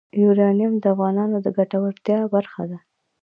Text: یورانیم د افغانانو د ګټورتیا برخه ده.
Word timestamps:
یورانیم 0.23 0.73
د 0.79 0.85
افغانانو 0.93 1.37
د 1.45 1.47
ګټورتیا 1.57 2.19
برخه 2.33 2.63
ده. 2.71 2.79